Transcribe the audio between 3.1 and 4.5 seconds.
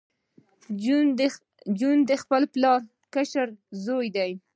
کشر زوی و